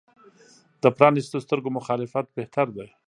د 0.83 0.85
پرانیستو 0.97 1.43
سترګو 1.45 1.69
مخالفت 1.77 2.25
بهتر 2.37 2.67
دی. 2.75 2.87